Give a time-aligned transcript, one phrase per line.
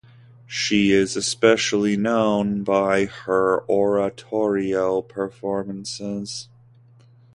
[0.47, 6.49] She is especially known by her oratorio performances.